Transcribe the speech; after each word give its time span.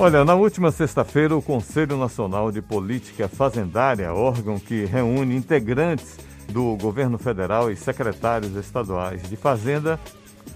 Olha, 0.00 0.24
na 0.24 0.36
última 0.36 0.70
sexta-feira, 0.70 1.36
o 1.36 1.42
Conselho 1.42 1.96
Nacional 1.96 2.52
de 2.52 2.62
Política 2.62 3.26
Fazendária, 3.26 4.14
órgão 4.14 4.56
que 4.56 4.84
reúne 4.84 5.34
integrantes 5.34 6.16
do 6.52 6.76
governo 6.76 7.18
federal 7.18 7.68
e 7.68 7.74
secretários 7.74 8.54
estaduais 8.54 9.28
de 9.28 9.34
Fazenda, 9.34 9.98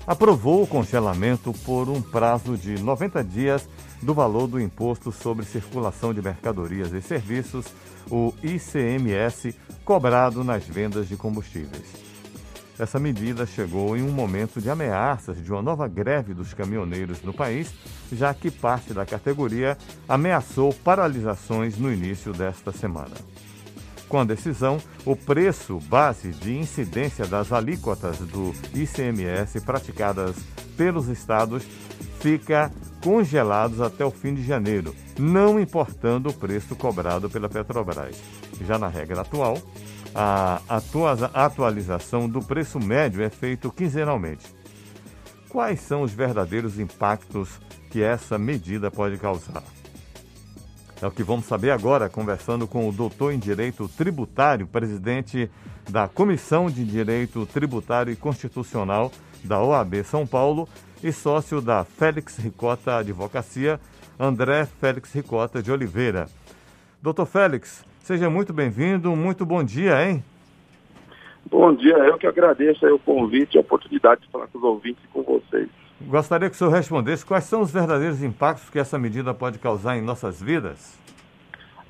aprovou 0.06 0.62
o 0.62 0.66
congelamento 0.66 1.52
por 1.64 1.88
um 1.88 2.00
prazo 2.00 2.56
de 2.56 2.80
90 2.80 3.24
dias 3.24 3.68
do 4.00 4.14
valor 4.14 4.46
do 4.46 4.60
Imposto 4.60 5.10
sobre 5.10 5.44
Circulação 5.44 6.14
de 6.14 6.22
Mercadorias 6.22 6.92
e 6.92 7.02
Serviços, 7.02 7.66
o 8.08 8.32
ICMS, 8.44 9.56
cobrado 9.84 10.44
nas 10.44 10.64
vendas 10.68 11.08
de 11.08 11.16
combustíveis. 11.16 12.12
Essa 12.78 13.00
medida 13.00 13.44
chegou 13.44 13.96
em 13.96 14.02
um 14.02 14.12
momento 14.12 14.60
de 14.60 14.70
ameaças 14.70 15.42
de 15.42 15.50
uma 15.50 15.62
nova 15.62 15.88
greve 15.88 16.32
dos 16.32 16.54
caminhoneiros 16.54 17.22
no 17.22 17.32
país, 17.32 17.74
já 18.12 18.32
que 18.34 18.50
parte 18.50 18.92
da 18.92 19.06
categoria 19.06 19.76
ameaçou 20.08 20.72
paralisações 20.72 21.78
no 21.78 21.92
início 21.92 22.32
desta 22.32 22.70
semana. 22.70 23.14
Com 24.08 24.20
a 24.20 24.24
decisão, 24.24 24.78
o 25.06 25.16
preço 25.16 25.78
base 25.88 26.32
de 26.32 26.54
incidência 26.54 27.26
das 27.26 27.50
alíquotas 27.50 28.18
do 28.18 28.54
ICMS 28.74 29.60
praticadas 29.62 30.36
pelos 30.76 31.08
estados 31.08 31.64
fica 32.20 32.70
congelados 33.02 33.80
até 33.80 34.04
o 34.04 34.10
fim 34.10 34.34
de 34.34 34.44
janeiro, 34.44 34.94
não 35.18 35.58
importando 35.58 36.28
o 36.28 36.34
preço 36.34 36.76
cobrado 36.76 37.28
pela 37.30 37.48
Petrobras. 37.48 38.16
Já 38.60 38.78
na 38.78 38.88
regra 38.88 39.22
atual, 39.22 39.56
a 40.14 40.60
atualização 41.34 42.28
do 42.28 42.40
preço 42.40 42.78
médio 42.78 43.22
é 43.22 43.30
feito 43.30 43.72
quinzenalmente. 43.72 44.44
Quais 45.48 45.80
são 45.80 46.02
os 46.02 46.12
verdadeiros 46.12 46.78
impactos 46.78 47.60
que 47.92 48.02
essa 48.02 48.36
medida 48.36 48.90
pode 48.90 49.16
causar? 49.18 49.62
É 51.00 51.06
o 51.06 51.10
que 51.10 51.22
vamos 51.22 51.44
saber 51.44 51.70
agora, 51.70 52.08
conversando 52.08 52.66
com 52.66 52.88
o 52.88 52.92
doutor 52.92 53.32
em 53.32 53.38
Direito 53.38 53.88
Tributário, 53.88 54.66
presidente 54.66 55.48
da 55.88 56.08
Comissão 56.08 56.68
de 56.68 56.84
Direito 56.84 57.46
Tributário 57.46 58.12
e 58.12 58.16
Constitucional 58.16 59.12
da 59.44 59.62
OAB 59.62 60.02
São 60.02 60.26
Paulo 60.26 60.68
e 61.04 61.12
sócio 61.12 61.60
da 61.60 61.84
Félix 61.84 62.38
Ricota 62.38 62.96
Advocacia, 62.96 63.78
André 64.18 64.64
Félix 64.64 65.12
Ricota 65.12 65.62
de 65.62 65.70
Oliveira. 65.70 66.26
Doutor 67.00 67.26
Félix, 67.26 67.84
Seja 68.02 68.28
muito 68.28 68.52
bem-vindo, 68.52 69.14
muito 69.14 69.46
bom 69.46 69.62
dia, 69.62 70.04
hein? 70.04 70.24
Bom 71.48 71.72
dia, 71.72 71.96
eu 71.98 72.18
que 72.18 72.26
agradeço 72.26 72.84
o 72.84 72.98
convite 72.98 73.54
e 73.54 73.58
a 73.58 73.60
oportunidade 73.60 74.22
de 74.22 74.28
falar 74.28 74.48
com 74.48 74.58
os 74.58 74.64
ouvintes 74.64 75.02
e 75.04 75.08
com 75.08 75.22
vocês. 75.22 75.68
Gostaria 76.06 76.48
que 76.48 76.54
o 76.54 76.58
senhor 76.58 76.70
respondesse 76.70 77.24
quais 77.24 77.44
são 77.44 77.60
os 77.60 77.70
verdadeiros 77.70 78.22
impactos 78.22 78.68
que 78.70 78.78
essa 78.78 78.98
medida 78.98 79.32
pode 79.32 79.58
causar 79.58 79.96
em 79.96 80.02
nossas 80.02 80.42
vidas? 80.42 80.98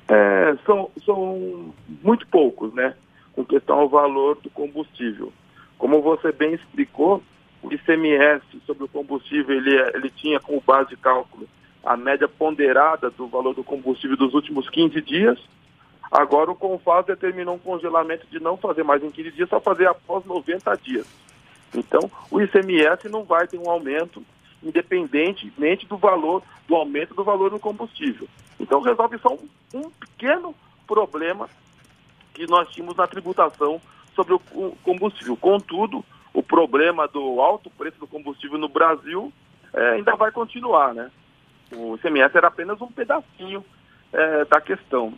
É, 0.07 0.55
são, 0.65 0.89
são 1.05 1.73
muito 2.03 2.27
poucos, 2.27 2.73
né? 2.73 2.95
Com 3.33 3.43
questão 3.43 3.79
ao 3.79 3.89
valor 3.89 4.37
do 4.41 4.49
combustível. 4.49 5.31
Como 5.77 6.01
você 6.01 6.31
bem 6.31 6.53
explicou, 6.53 7.21
o 7.61 7.73
ICMS 7.73 8.43
sobre 8.65 8.83
o 8.83 8.87
combustível, 8.87 9.55
ele, 9.55 9.75
ele 9.95 10.09
tinha 10.09 10.39
como 10.39 10.61
base 10.65 10.89
de 10.89 10.97
cálculo 10.97 11.47
a 11.83 11.97
média 11.97 12.27
ponderada 12.27 13.09
do 13.09 13.27
valor 13.27 13.53
do 13.53 13.63
combustível 13.63 14.15
dos 14.15 14.33
últimos 14.33 14.69
15 14.69 15.01
dias, 15.01 15.37
Agora 16.13 16.51
o 16.51 16.55
CONFAS 16.55 17.07
determinou 17.07 17.55
um 17.55 17.59
congelamento 17.59 18.27
de 18.27 18.39
não 18.39 18.55
fazer 18.55 18.83
mais 18.83 19.03
em 19.03 19.09
15 19.09 19.31
dias, 19.31 19.49
só 19.49 19.59
fazer 19.59 19.87
após 19.87 20.23
90 20.25 20.75
dias. 20.75 21.07
Então, 21.75 22.09
o 22.29 22.41
ICMS 22.41 23.09
não 23.09 23.23
vai 23.23 23.47
ter 23.47 23.57
um 23.57 23.69
aumento 23.69 24.23
independentemente 24.63 25.85
do 25.85 25.97
valor, 25.97 26.41
do 26.67 26.75
aumento 26.75 27.13
do 27.13 27.23
valor 27.23 27.49
do 27.49 27.59
combustível. 27.59 28.27
Então 28.59 28.81
resolve 28.81 29.17
só 29.17 29.33
um, 29.33 29.49
um 29.73 29.89
pequeno 29.89 30.55
problema 30.87 31.49
que 32.33 32.47
nós 32.47 32.69
tínhamos 32.69 32.95
na 32.95 33.05
tributação 33.05 33.81
sobre 34.15 34.33
o 34.33 34.39
combustível. 34.83 35.35
Contudo, 35.35 36.03
o 36.33 36.41
problema 36.41 37.07
do 37.07 37.41
alto 37.41 37.69
preço 37.69 37.99
do 37.99 38.07
combustível 38.07 38.57
no 38.57 38.69
Brasil 38.69 39.33
é, 39.73 39.89
ainda 39.91 40.15
vai 40.15 40.31
continuar, 40.31 40.93
né? 40.93 41.11
O 41.75 41.95
ICMS 41.95 42.37
era 42.37 42.47
apenas 42.47 42.79
um 42.79 42.87
pedacinho 42.87 43.65
é, 44.13 44.45
da 44.45 44.61
questão 44.61 45.13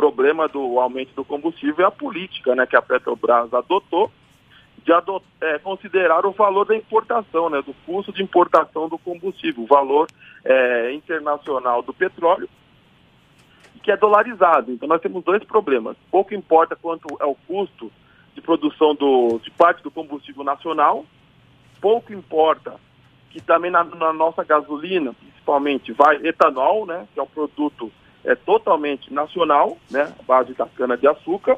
problema 0.00 0.48
do 0.48 0.80
aumento 0.80 1.14
do 1.14 1.24
combustível 1.24 1.84
é 1.84 1.88
a 1.88 1.90
política 1.90 2.54
né, 2.54 2.66
que 2.66 2.76
a 2.76 2.82
Petrobras 2.82 3.52
adotou 3.52 4.10
de 4.84 4.92
adot 4.92 5.24
é, 5.40 5.58
considerar 5.58 6.24
o 6.26 6.32
valor 6.32 6.64
da 6.66 6.76
importação, 6.76 7.50
né, 7.50 7.62
do 7.62 7.74
custo 7.86 8.12
de 8.12 8.22
importação 8.22 8.88
do 8.88 8.98
combustível, 8.98 9.64
o 9.64 9.66
valor 9.66 10.08
é, 10.44 10.92
internacional 10.92 11.82
do 11.82 11.92
petróleo, 11.92 12.48
que 13.82 13.90
é 13.90 13.96
dolarizado. 13.96 14.72
Então 14.72 14.88
nós 14.88 15.00
temos 15.00 15.24
dois 15.24 15.42
problemas. 15.44 15.96
Pouco 16.10 16.34
importa 16.34 16.76
quanto 16.76 17.06
é 17.20 17.24
o 17.24 17.34
custo 17.34 17.90
de 18.34 18.40
produção 18.40 18.94
do, 18.94 19.40
de 19.42 19.50
parte 19.50 19.82
do 19.82 19.90
combustível 19.90 20.44
nacional, 20.44 21.04
pouco 21.80 22.12
importa 22.12 22.76
que 23.30 23.40
também 23.40 23.70
na, 23.70 23.84
na 23.84 24.12
nossa 24.12 24.44
gasolina, 24.44 25.14
principalmente, 25.14 25.92
vai 25.92 26.16
etanol, 26.26 26.84
né, 26.84 27.06
que 27.12 27.20
é 27.20 27.22
um 27.22 27.26
produto 27.26 27.90
é 28.24 28.34
totalmente 28.34 29.12
nacional, 29.12 29.78
né, 29.90 30.12
base 30.26 30.52
da 30.52 30.66
cana-de-açúcar, 30.66 31.56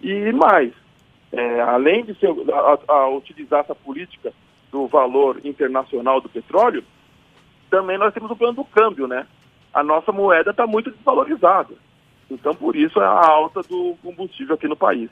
e 0.00 0.30
mais, 0.32 0.72
é, 1.32 1.60
além 1.60 2.04
de 2.04 2.14
ser, 2.18 2.28
a, 2.28 2.92
a 2.92 3.08
utilizar 3.08 3.60
essa 3.60 3.74
política 3.74 4.32
do 4.70 4.86
valor 4.86 5.40
internacional 5.44 6.20
do 6.20 6.28
petróleo, 6.28 6.84
também 7.70 7.98
nós 7.98 8.12
temos 8.14 8.30
o 8.30 8.36
plano 8.36 8.54
do 8.54 8.64
câmbio, 8.64 9.06
né? 9.06 9.26
A 9.72 9.82
nossa 9.82 10.12
moeda 10.12 10.50
está 10.50 10.66
muito 10.66 10.90
desvalorizada. 10.90 11.74
Então, 12.30 12.54
por 12.54 12.74
isso, 12.74 13.00
é 13.00 13.04
a 13.04 13.26
alta 13.26 13.62
do 13.62 13.96
combustível 14.02 14.54
aqui 14.54 14.66
no 14.66 14.76
país. 14.76 15.10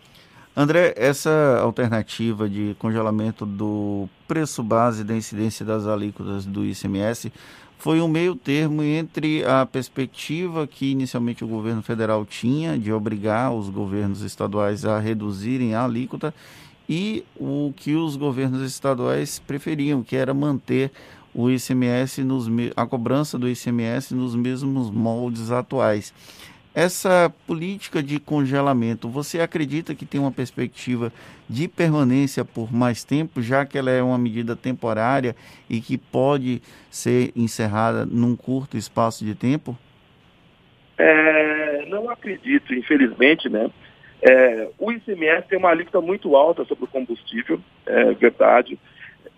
André, 0.56 0.94
essa 0.96 1.58
alternativa 1.60 2.48
de 2.48 2.76
congelamento 2.78 3.44
do 3.44 4.08
preço 4.28 4.62
base 4.62 5.02
da 5.02 5.14
incidência 5.14 5.66
das 5.66 5.86
alíquotas 5.86 6.46
do 6.46 6.64
ICMS 6.64 7.32
foi 7.78 8.00
um 8.00 8.08
meio 8.08 8.34
termo 8.34 8.82
entre 8.82 9.44
a 9.44 9.66
perspectiva 9.66 10.66
que 10.66 10.90
inicialmente 10.92 11.44
o 11.44 11.48
governo 11.48 11.82
federal 11.82 12.24
tinha 12.24 12.78
de 12.78 12.92
obrigar 12.92 13.52
os 13.52 13.68
governos 13.68 14.22
estaduais 14.22 14.84
a 14.84 14.98
reduzirem 14.98 15.74
a 15.74 15.84
alíquota 15.84 16.34
e 16.88 17.24
o 17.36 17.72
que 17.76 17.94
os 17.94 18.16
governos 18.16 18.62
estaduais 18.62 19.38
preferiam, 19.38 20.02
que 20.02 20.16
era 20.16 20.32
manter 20.32 20.90
o 21.34 21.50
ICMS 21.50 22.22
nos 22.22 22.46
a 22.76 22.86
cobrança 22.86 23.38
do 23.38 23.48
ICMS 23.48 24.14
nos 24.14 24.34
mesmos 24.34 24.90
moldes 24.90 25.50
atuais. 25.50 26.14
Essa 26.74 27.32
política 27.46 28.02
de 28.02 28.18
congelamento, 28.18 29.08
você 29.08 29.40
acredita 29.40 29.94
que 29.94 30.04
tem 30.04 30.20
uma 30.20 30.32
perspectiva 30.32 31.12
de 31.48 31.68
permanência 31.68 32.44
por 32.44 32.72
mais 32.72 33.04
tempo, 33.04 33.40
já 33.40 33.64
que 33.64 33.78
ela 33.78 33.92
é 33.92 34.02
uma 34.02 34.18
medida 34.18 34.56
temporária 34.56 35.36
e 35.70 35.80
que 35.80 35.96
pode 35.96 36.60
ser 36.90 37.30
encerrada 37.36 38.04
num 38.04 38.34
curto 38.34 38.76
espaço 38.76 39.24
de 39.24 39.36
tempo? 39.36 39.78
É, 40.98 41.86
não 41.86 42.10
acredito, 42.10 42.74
infelizmente, 42.74 43.48
né? 43.48 43.70
É, 44.20 44.68
o 44.76 44.90
ICMS 44.90 45.46
tem 45.46 45.58
uma 45.58 45.70
alíquota 45.70 46.00
muito 46.00 46.34
alta 46.34 46.64
sobre 46.64 46.84
o 46.84 46.88
combustível, 46.88 47.60
é 47.86 48.14
verdade. 48.14 48.76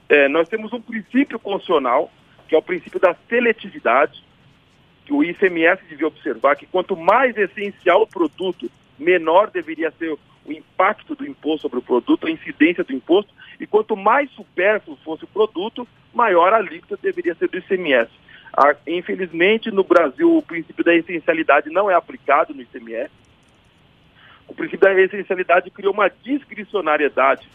É, 0.08 0.26
nós 0.28 0.48
temos 0.48 0.72
um 0.72 0.80
princípio 0.80 1.38
constitucional, 1.38 2.10
que 2.48 2.54
é 2.54 2.58
o 2.58 2.62
princípio 2.62 2.98
da 2.98 3.14
seletividade, 3.28 4.24
que 5.06 5.12
o 5.12 5.22
ICMS 5.22 5.82
devia 5.88 6.08
observar 6.08 6.56
que 6.56 6.66
quanto 6.66 6.96
mais 6.96 7.36
essencial 7.36 8.02
o 8.02 8.06
produto, 8.06 8.68
menor 8.98 9.50
deveria 9.50 9.90
ser 9.92 10.12
o 10.44 10.52
impacto 10.52 11.14
do 11.14 11.24
imposto 11.24 11.62
sobre 11.62 11.78
o 11.78 11.82
produto, 11.82 12.26
a 12.26 12.30
incidência 12.30 12.82
do 12.82 12.92
imposto, 12.92 13.32
e 13.58 13.66
quanto 13.66 13.96
mais 13.96 14.28
supérfluo 14.32 14.98
fosse 15.04 15.24
o 15.24 15.28
produto, 15.28 15.86
maior 16.12 16.52
a 16.52 16.56
alíquota 16.56 16.98
deveria 17.00 17.34
ser 17.36 17.48
do 17.48 17.58
ICMS. 17.58 18.10
Ah, 18.52 18.74
infelizmente, 18.86 19.70
no 19.70 19.84
Brasil, 19.84 20.36
o 20.36 20.42
princípio 20.42 20.84
da 20.84 20.94
essencialidade 20.94 21.70
não 21.70 21.90
é 21.90 21.94
aplicado 21.94 22.52
no 22.52 22.62
ICMS. 22.62 23.10
O 24.48 24.54
princípio 24.54 24.80
da 24.80 25.00
essencialidade 25.00 25.70
criou 25.70 25.92
uma 25.92 26.08
discricionariedade 26.08 27.48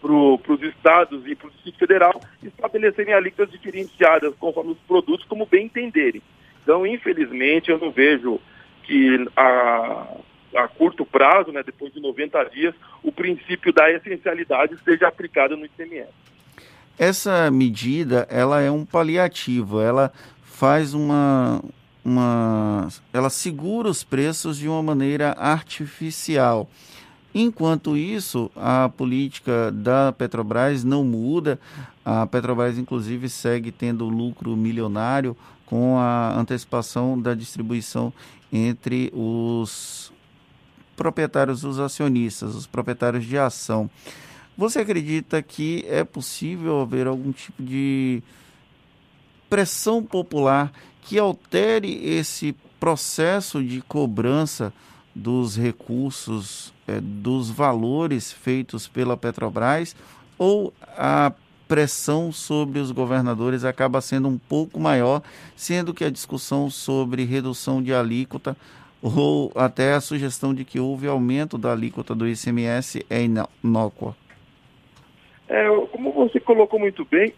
para 0.00 0.12
os 0.12 0.62
estados 0.62 1.26
e 1.26 1.34
para 1.34 1.48
o 1.48 1.50
Distrito 1.50 1.78
Federal 1.78 2.20
estabelecerem 2.42 3.14
alíquotas 3.14 3.52
diferenciadas 3.52 4.34
conforme 4.36 4.72
os 4.72 4.78
produtos, 4.78 5.26
como 5.26 5.46
bem 5.46 5.66
entenderem. 5.66 6.22
Então, 6.68 6.86
infelizmente, 6.86 7.70
eu 7.70 7.78
não 7.78 7.90
vejo 7.90 8.38
que 8.82 9.26
a, 9.34 10.06
a 10.54 10.68
curto 10.68 11.02
prazo, 11.02 11.50
né, 11.50 11.62
depois 11.62 11.94
de 11.94 11.98
90 11.98 12.44
dias, 12.50 12.74
o 13.02 13.10
princípio 13.10 13.72
da 13.72 13.90
essencialidade 13.90 14.76
seja 14.84 15.08
aplicado 15.08 15.56
no 15.56 15.64
ICMS. 15.64 16.10
Essa 16.98 17.50
medida, 17.50 18.28
ela 18.30 18.60
é 18.60 18.70
um 18.70 18.84
paliativo, 18.84 19.80
ela 19.80 20.12
faz 20.42 20.92
uma, 20.92 21.64
uma, 22.04 22.88
ela 23.14 23.30
segura 23.30 23.88
os 23.88 24.04
preços 24.04 24.58
de 24.58 24.68
uma 24.68 24.82
maneira 24.82 25.30
artificial. 25.38 26.68
Enquanto 27.34 27.96
isso, 27.96 28.50
a 28.54 28.90
política 28.90 29.72
da 29.72 30.12
Petrobras 30.12 30.84
não 30.84 31.02
muda. 31.02 31.58
A 32.04 32.26
Petrobras, 32.26 32.76
inclusive, 32.76 33.30
segue 33.30 33.72
tendo 33.72 34.06
lucro 34.06 34.54
milionário 34.54 35.34
com 35.68 35.98
a 35.98 36.34
antecipação 36.34 37.20
da 37.20 37.34
distribuição 37.34 38.10
entre 38.50 39.12
os 39.14 40.10
proprietários, 40.96 41.62
os 41.62 41.78
acionistas, 41.78 42.54
os 42.54 42.66
proprietários 42.66 43.26
de 43.26 43.36
ação. 43.36 43.90
Você 44.56 44.78
acredita 44.78 45.42
que 45.42 45.84
é 45.86 46.02
possível 46.04 46.80
haver 46.80 47.06
algum 47.06 47.32
tipo 47.32 47.62
de 47.62 48.22
pressão 49.50 50.02
popular 50.02 50.72
que 51.02 51.18
altere 51.18 52.02
esse 52.02 52.56
processo 52.80 53.62
de 53.62 53.82
cobrança 53.82 54.72
dos 55.14 55.54
recursos, 55.54 56.72
é, 56.86 56.98
dos 56.98 57.50
valores 57.50 58.32
feitos 58.32 58.88
pela 58.88 59.18
Petrobras, 59.18 59.94
ou 60.38 60.72
a 60.96 61.30
pressão 61.68 62.32
sobre 62.32 62.78
os 62.78 62.90
governadores 62.90 63.62
acaba 63.62 64.00
sendo 64.00 64.26
um 64.26 64.38
pouco 64.38 64.80
maior, 64.80 65.22
sendo 65.54 65.92
que 65.92 66.04
a 66.04 66.10
discussão 66.10 66.70
sobre 66.70 67.24
redução 67.24 67.82
de 67.82 67.92
alíquota 67.92 68.56
ou 69.02 69.52
até 69.54 69.92
a 69.92 70.00
sugestão 70.00 70.54
de 70.54 70.64
que 70.64 70.80
houve 70.80 71.06
aumento 71.06 71.58
da 71.58 71.70
alíquota 71.70 72.14
do 72.14 72.26
ICMS 72.26 73.04
é 73.08 73.22
inócua? 73.22 74.16
É, 75.48 75.66
como 75.92 76.12
você 76.12 76.40
colocou 76.40 76.80
muito 76.80 77.04
bem, 77.04 77.32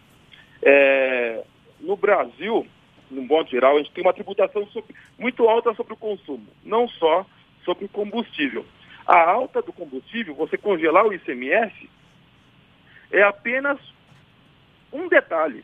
é, 0.63 1.43
no 1.79 1.95
Brasil, 1.95 2.65
no 3.09 3.21
modo 3.23 3.49
geral, 3.49 3.75
a 3.75 3.79
gente 3.79 3.91
tem 3.91 4.03
uma 4.03 4.13
tributação 4.13 4.65
sobre, 4.67 4.95
muito 5.19 5.47
alta 5.47 5.73
sobre 5.75 5.93
o 5.93 5.97
consumo, 5.97 6.47
não 6.63 6.87
só 6.87 7.25
sobre 7.63 7.85
o 7.85 7.89
combustível. 7.89 8.65
A 9.05 9.29
alta 9.29 9.61
do 9.61 9.73
combustível, 9.73 10.33
você 10.35 10.57
congelar 10.57 11.05
o 11.05 11.13
ICMS, 11.13 11.89
é 13.11 13.21
apenas 13.23 13.77
um 14.91 15.07
detalhe. 15.07 15.63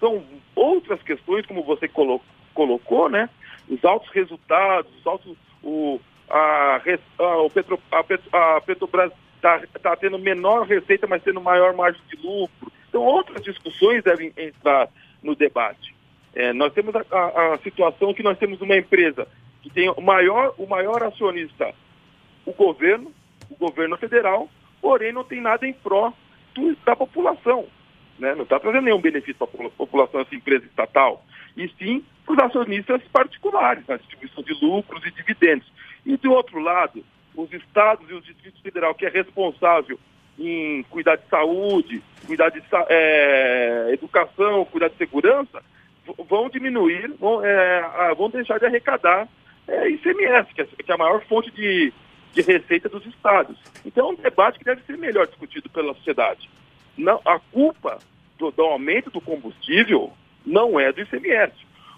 São 0.00 0.22
outras 0.54 1.02
questões, 1.02 1.46
como 1.46 1.62
você 1.62 1.88
colo 1.88 2.20
colocou, 2.52 3.08
né? 3.08 3.28
Os 3.68 3.84
altos 3.84 4.08
resultados, 4.10 4.90
os 5.00 5.06
altos, 5.06 5.36
o, 5.62 6.00
a, 6.30 6.80
a, 7.18 7.36
o 7.38 7.50
Petro, 7.50 7.80
a, 7.90 8.56
a 8.56 8.60
Petrobras 8.60 9.12
está 9.36 9.60
tá 9.82 9.96
tendo 9.96 10.18
menor 10.18 10.66
receita, 10.66 11.06
mas 11.06 11.22
tendo 11.22 11.40
maior 11.40 11.74
margem 11.74 12.00
de 12.08 12.16
lucro. 12.16 12.72
Então, 12.88 13.02
outras 13.02 13.42
discussões 13.42 14.04
devem 14.04 14.32
entrar 14.36 14.88
no 15.22 15.34
debate. 15.34 15.94
É, 16.34 16.52
nós 16.52 16.72
temos 16.72 16.94
a, 16.94 17.04
a, 17.10 17.54
a, 17.54 17.58
situação 17.58 18.14
que 18.14 18.22
nós 18.22 18.38
temos 18.38 18.60
uma 18.60 18.76
empresa 18.76 19.26
que 19.62 19.70
tem 19.70 19.88
o 19.88 20.00
maior, 20.00 20.54
o 20.58 20.66
maior 20.66 21.02
acionista, 21.02 21.72
o 22.44 22.52
governo, 22.52 23.12
o 23.50 23.56
governo 23.56 23.96
federal, 23.96 24.48
porém 24.80 25.12
não 25.12 25.24
tem 25.24 25.40
nada 25.40 25.66
em 25.66 25.72
pró 25.72 26.12
da 26.84 26.94
população. 26.94 27.66
Né? 28.18 28.34
Não 28.34 28.44
está 28.44 28.58
trazendo 28.60 28.84
nenhum 28.84 29.00
benefício 29.00 29.46
para 29.46 29.66
a 29.66 29.70
população 29.70 30.20
essa 30.20 30.34
empresa 30.34 30.64
estatal, 30.64 31.24
e 31.56 31.68
sim 31.78 32.04
para 32.24 32.34
os 32.34 32.38
acionistas 32.38 33.02
particulares, 33.12 33.86
na 33.86 33.96
distribuição 33.96 34.42
de 34.42 34.54
lucros 34.54 35.04
e 35.06 35.10
dividendos. 35.10 35.66
E 36.06 36.16
do 36.16 36.32
outro 36.32 36.58
lado, 36.58 37.04
os 37.36 37.52
estados 37.52 38.08
e 38.08 38.14
o 38.14 38.20
Distrito 38.20 38.60
Federal, 38.62 38.94
que 38.94 39.06
é 39.06 39.08
responsável 39.08 39.98
em 40.38 40.82
cuidar 40.84 41.16
de 41.16 41.28
saúde, 41.28 42.02
cuidar 42.26 42.50
de 42.50 42.62
é, 42.88 43.90
educação, 43.92 44.64
cuidar 44.64 44.88
de 44.88 44.96
segurança, 44.96 45.62
vão 46.28 46.48
diminuir, 46.48 47.12
vão, 47.18 47.44
é, 47.44 48.14
vão 48.16 48.30
deixar 48.30 48.58
de 48.58 48.66
arrecadar 48.66 49.28
é, 49.66 49.88
ICMS, 49.90 50.52
que 50.54 50.62
é, 50.62 50.64
que 50.64 50.90
é 50.90 50.94
a 50.94 50.98
maior 50.98 51.22
fonte 51.26 51.50
de, 51.52 51.92
de 52.32 52.42
receita 52.42 52.88
dos 52.88 53.04
estados. 53.06 53.56
Então 53.84 54.08
é 54.08 54.12
um 54.12 54.16
debate 54.16 54.58
que 54.58 54.64
deve 54.64 54.82
ser 54.82 54.98
melhor 54.98 55.26
discutido 55.26 55.68
pela 55.70 55.94
sociedade. 55.94 56.50
Não, 56.96 57.20
a 57.24 57.38
culpa 57.38 57.98
do, 58.38 58.50
do 58.50 58.62
aumento 58.62 59.10
do 59.10 59.20
combustível 59.20 60.12
não 60.44 60.78
é 60.78 60.92
do 60.92 61.00
ICMS. 61.00 61.52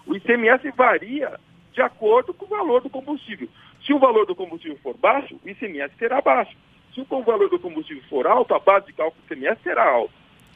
O 0.05 0.15
ICMS 0.15 0.71
varia 0.71 1.39
de 1.73 1.81
acordo 1.81 2.33
com 2.33 2.45
o 2.45 2.49
valor 2.49 2.81
do 2.81 2.89
combustível. 2.89 3.47
Se 3.85 3.93
o 3.93 3.99
valor 3.99 4.25
do 4.25 4.35
combustível 4.35 4.77
for 4.81 4.95
baixo, 4.97 5.39
o 5.43 5.49
ICMS 5.49 5.93
será 5.97 6.21
baixo. 6.21 6.55
Se 6.93 7.01
o 7.01 7.23
valor 7.23 7.49
do 7.49 7.59
combustível 7.59 8.03
for 8.09 8.25
alto, 8.25 8.53
a 8.55 8.59
base 8.59 8.87
de 8.87 8.93
cálculo 8.93 9.21
do 9.21 9.33
ICMS 9.33 9.61
será 9.61 9.87
alta. 9.87 10.13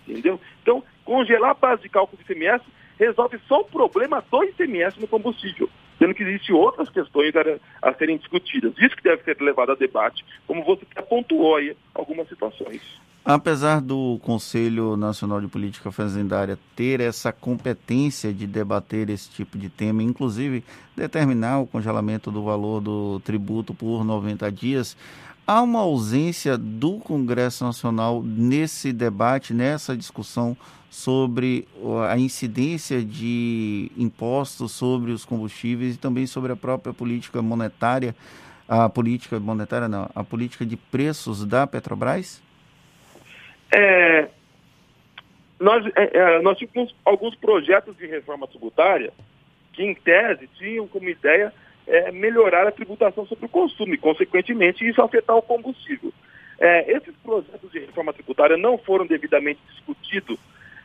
Entendeu? 0.08 0.40
Então, 0.62 0.84
congelar 1.06 1.52
a 1.52 1.54
base 1.54 1.84
de 1.84 1.90
cálculo 1.90 2.18
do 2.18 2.24
ICMS 2.24 2.66
resolve 2.98 3.40
só 3.48 3.62
o 3.62 3.66
problema 3.66 4.24
do 4.30 4.44
ICMS 4.44 5.00
no 5.00 5.08
combustível, 5.08 5.70
sendo 6.00 6.14
que 6.14 6.24
existem 6.24 6.56
outras 6.56 6.90
questões 6.90 7.34
a, 7.36 7.90
a 7.90 7.94
serem 7.94 8.18
discutidas. 8.18 8.74
Isso 8.78 8.96
que 8.96 9.04
deve 9.04 9.24
ser 9.24 9.40
levado 9.42 9.72
a 9.72 9.76
debate, 9.76 10.26
como 10.48 10.64
você 10.64 10.86
pontuou 11.08 11.58
aí 11.58 11.76
algumas 11.94 12.28
situações. 12.28 12.82
Apesar 13.24 13.82
do 13.82 14.20
Conselho 14.24 14.98
Nacional 14.98 15.40
de 15.40 15.48
Política 15.48 15.92
Fazendária 15.92 16.58
ter 16.76 17.00
essa 17.00 17.32
competência 17.32 18.34
de 18.34 18.48
debater 18.48 19.12
esse 19.12 19.30
tipo 19.30 19.60
de 19.60 19.70
tema, 19.70 20.02
inclusive 20.02 20.64
determinar 20.96 21.60
o 21.60 21.68
congelamento 21.68 22.32
do 22.32 22.44
valor 22.44 22.82
do 22.82 23.20
tributo 23.20 23.76
por 23.76 24.04
90 24.04 24.52
dias, 24.52 24.98
há 25.46 25.62
uma 25.62 25.82
ausência 25.82 26.58
do 26.58 26.98
Congresso 26.98 27.64
Nacional 27.64 28.24
nesse 28.24 28.92
debate, 28.92 29.54
nessa 29.54 29.96
discussão 29.96 30.58
sobre 30.90 31.68
a 32.10 32.18
incidência 32.18 33.06
de 33.06 33.92
impostos 33.96 34.72
sobre 34.72 35.12
os 35.12 35.24
combustíveis 35.24 35.94
e 35.94 35.98
também 36.00 36.26
sobre 36.26 36.54
a 36.54 36.56
própria 36.56 36.92
política 36.92 37.40
monetária, 37.40 38.16
a 38.68 38.90
política 38.90 39.40
monetária 39.40 39.88
não, 39.88 40.10
a 40.16 40.24
política 40.24 40.66
de 40.66 40.76
preços 40.76 41.46
da 41.46 41.68
Petrobras? 41.68 42.42
É, 43.72 44.28
nós, 45.60 45.86
é, 45.96 46.18
é, 46.18 46.42
nós 46.42 46.58
tínhamos 46.58 46.94
alguns 47.06 47.36
projetos 47.36 47.96
de 47.98 48.06
reforma 48.06 48.48
tributária 48.48 49.14
que, 49.74 49.84
em 49.84 49.94
tese, 49.94 50.50
tinham 50.58 50.88
como 50.88 51.08
ideia 51.08 51.54
é, 51.88 52.12
melhorar 52.12 52.68
a 52.68 52.72
tributação 52.72 53.26
sobre 53.26 53.46
o 53.46 53.50
consumo 53.50 53.94
e, 53.94 53.98
consequentemente, 53.98 54.88
isso 54.88 55.02
afetar 55.02 55.36
o 55.36 55.42
combustível. 55.42 56.12
É, 56.60 56.92
esses 56.92 57.16
projetos 57.24 57.72
de 57.72 57.80
reforma 57.80 58.14
tributária 58.14 58.58
não 58.58 58.78
foram 58.78 59.06
devidamente 59.06 59.60
discutidos 59.70 60.38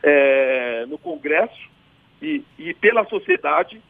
é, 0.02 0.86
no 0.86 0.96
Congresso 0.96 1.68
e, 2.22 2.42
e, 2.58 2.72
pela 2.74 3.04
sociedade. 3.06 3.80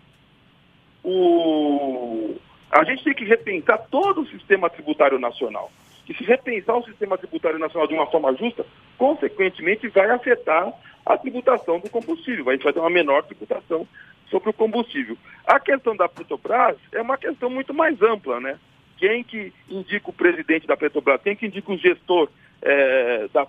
O, 1.04 2.36
a 2.70 2.82
gente 2.84 3.04
tem 3.04 3.14
que 3.14 3.24
repensar 3.24 3.78
todo 3.90 4.22
o 4.22 4.26
sistema 4.26 4.68
tributário 4.70 5.18
nacional 5.18 5.70
que 6.06 6.14
se 6.14 6.24
repensar 6.24 6.76
o 6.76 6.84
sistema 6.84 7.18
tributário 7.18 7.58
nacional 7.58 7.88
de 7.88 7.94
uma 7.94 8.06
forma 8.06 8.32
justa, 8.36 8.64
consequentemente 8.96 9.88
vai 9.88 10.10
afetar 10.10 10.72
a 11.04 11.16
tributação 11.16 11.78
do 11.78 11.88
combustível. 11.88 12.44
Vai 12.44 12.58
ter 12.58 12.78
uma 12.78 12.90
menor 12.90 13.22
tributação 13.22 13.86
sobre 14.28 14.50
o 14.50 14.52
combustível. 14.52 15.16
A 15.46 15.60
questão 15.60 15.96
da 15.96 16.08
Petrobras 16.08 16.76
é 16.92 17.00
uma 17.00 17.16
questão 17.16 17.48
muito 17.48 17.72
mais 17.72 18.00
ampla, 18.02 18.40
né? 18.40 18.58
Quem 18.98 19.22
que 19.22 19.52
indica 19.68 20.10
o 20.10 20.12
presidente 20.12 20.66
da 20.66 20.76
Petrobras? 20.76 21.22
Quem 21.22 21.36
que 21.36 21.46
indica 21.46 21.70
o 21.70 21.76
gestor 21.76 22.28
é, 22.62 23.28
da, 23.32 23.46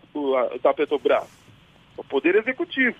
da 0.61 0.73
Petrobras? 0.73 1.27
O 1.95 2.03
Poder 2.03 2.35
Executivo. 2.35 2.95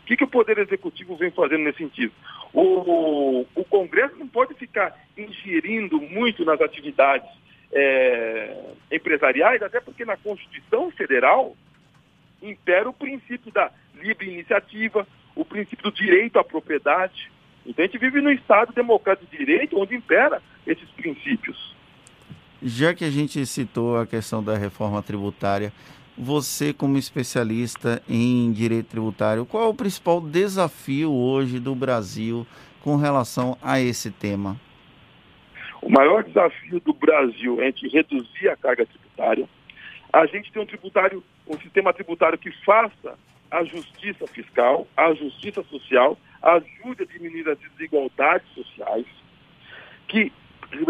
O 0.00 0.04
que, 0.06 0.16
que 0.16 0.24
o 0.24 0.28
Poder 0.28 0.58
Executivo 0.58 1.16
vem 1.16 1.30
fazendo 1.30 1.64
nesse 1.64 1.78
sentido? 1.78 2.12
O, 2.52 3.46
o 3.54 3.64
Congresso 3.64 4.16
não 4.16 4.26
pode 4.26 4.54
ficar 4.54 4.96
ingerindo 5.16 6.00
muito 6.00 6.44
nas 6.44 6.60
atividades 6.60 7.28
é, 7.72 8.56
empresariais, 8.90 9.62
até 9.62 9.80
porque 9.80 10.04
na 10.04 10.16
Constituição 10.16 10.90
Federal 10.90 11.54
impera 12.42 12.88
o 12.88 12.92
princípio 12.92 13.52
da 13.52 13.70
livre 13.94 14.30
iniciativa, 14.30 15.06
o 15.34 15.44
princípio 15.44 15.84
do 15.84 15.92
direito 15.92 16.38
à 16.38 16.44
propriedade. 16.44 17.30
Então 17.66 17.84
a 17.84 17.86
gente 17.86 17.98
vive 17.98 18.20
num 18.20 18.30
Estado 18.30 18.72
democrático 18.72 19.30
de 19.30 19.38
direito 19.38 19.78
onde 19.78 19.94
impera 19.94 20.42
esses 20.66 20.88
princípios. 20.90 21.74
Já 22.62 22.94
que 22.94 23.04
a 23.04 23.10
gente 23.10 23.44
citou 23.46 23.98
a 23.98 24.06
questão 24.06 24.42
da 24.42 24.56
reforma 24.56 25.02
tributária, 25.02 25.72
você 26.16 26.72
como 26.72 26.98
especialista 26.98 28.02
em 28.08 28.52
direito 28.52 28.88
tributário, 28.88 29.46
qual 29.46 29.64
é 29.64 29.68
o 29.68 29.74
principal 29.74 30.20
desafio 30.20 31.10
hoje 31.10 31.58
do 31.58 31.74
Brasil 31.74 32.46
com 32.82 32.96
relação 32.96 33.56
a 33.62 33.80
esse 33.80 34.10
tema? 34.10 34.60
O 35.80 35.88
maior 35.88 36.22
desafio 36.22 36.78
do 36.80 36.92
Brasil 36.92 37.60
é 37.60 37.64
a 37.64 37.66
gente 37.70 37.88
reduzir 37.88 38.48
a 38.50 38.56
carga 38.56 38.84
tributária. 38.84 39.48
A 40.12 40.26
gente 40.26 40.50
tem 40.52 40.60
um 40.60 40.66
tributário, 40.66 41.22
um 41.46 41.58
sistema 41.60 41.92
tributário 41.92 42.38
que 42.38 42.50
faça 42.64 43.16
a 43.50 43.64
justiça 43.64 44.26
fiscal, 44.26 44.86
a 44.96 45.12
justiça 45.14 45.62
social, 45.64 46.18
ajude 46.42 47.02
a 47.02 47.06
diminuir 47.06 47.48
as 47.48 47.58
desigualdades 47.58 48.48
sociais, 48.54 49.06
que 50.08 50.32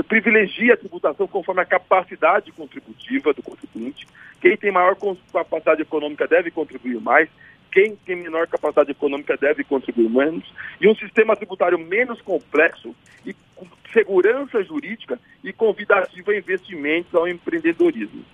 privilegia 0.09 0.75
a 0.75 0.77
tributação 0.77 1.27
conforme 1.27 1.62
a 1.62 1.67
capacidade 1.67 2.53
contributiva 2.53 3.33
do 3.33 3.43
contribuinte. 3.43 4.07
Quem 4.41 4.57
tem 4.57 4.71
maior 4.71 4.97
capacidade 5.33 5.83
econômica 5.83 6.27
deve 6.27 6.50
contribuir 6.50 7.00
mais, 7.00 7.29
quem 7.71 7.97
tem 7.97 8.17
menor 8.17 8.47
capacidade 8.47 8.91
econômica 8.91 9.37
deve 9.37 9.65
contribuir 9.65 10.11
menos, 10.11 10.45
e 10.81 10.89
um 10.89 10.95
sistema 10.95 11.37
tributário 11.37 11.79
menos 11.79 12.21
complexo 12.23 12.95
e 13.25 13.35
com 13.55 13.67
segurança 13.93 14.62
jurídica 14.65 15.19
e 15.45 15.53
convidativo 15.53 16.31
a 16.31 16.37
investimentos 16.37 17.15
ao 17.15 17.29
empreendedorismo. 17.29 18.25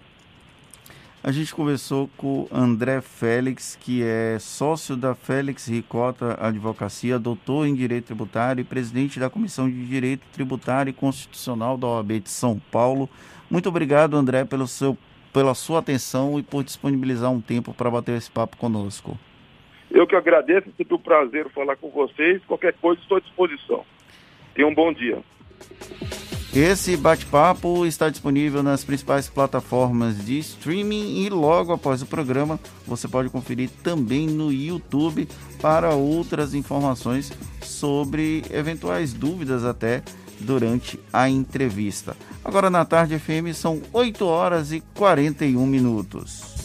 A 1.26 1.32
gente 1.32 1.52
conversou 1.52 2.08
com 2.16 2.46
André 2.52 3.00
Félix, 3.00 3.74
que 3.74 4.00
é 4.00 4.38
sócio 4.38 4.96
da 4.96 5.12
Félix 5.12 5.66
Ricota 5.66 6.38
Advocacia, 6.40 7.18
doutor 7.18 7.66
em 7.66 7.74
Direito 7.74 8.04
Tributário 8.04 8.60
e 8.60 8.64
presidente 8.64 9.18
da 9.18 9.28
Comissão 9.28 9.68
de 9.68 9.84
Direito 9.86 10.24
Tributário 10.32 10.90
e 10.90 10.92
Constitucional 10.92 11.76
da 11.76 11.88
OAB 11.88 12.20
de 12.20 12.30
São 12.30 12.60
Paulo. 12.70 13.10
Muito 13.50 13.68
obrigado, 13.68 14.16
André, 14.16 14.44
pelo 14.44 14.68
seu, 14.68 14.96
pela 15.32 15.52
sua 15.52 15.80
atenção 15.80 16.38
e 16.38 16.44
por 16.44 16.62
disponibilizar 16.62 17.32
um 17.32 17.40
tempo 17.40 17.74
para 17.74 17.90
bater 17.90 18.16
esse 18.16 18.30
papo 18.30 18.56
conosco. 18.56 19.18
Eu 19.90 20.06
que 20.06 20.14
agradeço, 20.14 20.70
sempre 20.76 20.94
um 20.94 21.00
prazer 21.00 21.50
falar 21.50 21.74
com 21.74 21.90
vocês. 21.90 22.40
Qualquer 22.44 22.74
coisa, 22.74 23.02
estou 23.02 23.16
à 23.16 23.20
disposição. 23.20 23.84
Tenha 24.54 24.68
um 24.68 24.74
bom 24.74 24.92
dia. 24.92 25.20
Esse 26.56 26.96
bate-papo 26.96 27.84
está 27.84 28.08
disponível 28.08 28.62
nas 28.62 28.82
principais 28.82 29.28
plataformas 29.28 30.24
de 30.24 30.38
streaming 30.38 31.20
e 31.20 31.28
logo 31.28 31.70
após 31.70 32.00
o 32.00 32.06
programa 32.06 32.58
você 32.86 33.06
pode 33.06 33.28
conferir 33.28 33.68
também 33.82 34.26
no 34.26 34.50
YouTube 34.50 35.28
para 35.60 35.90
outras 35.90 36.54
informações 36.54 37.30
sobre 37.62 38.42
eventuais 38.50 39.12
dúvidas 39.12 39.66
até 39.66 40.02
durante 40.40 40.98
a 41.12 41.28
entrevista. 41.28 42.16
Agora 42.42 42.70
na 42.70 42.86
tarde 42.86 43.18
FM 43.18 43.54
são 43.54 43.82
8 43.92 44.24
horas 44.24 44.72
e 44.72 44.80
41 44.94 45.66
minutos. 45.66 46.55